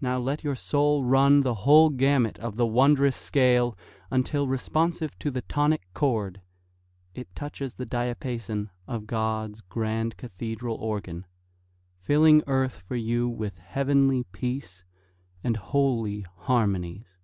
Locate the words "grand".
9.62-10.16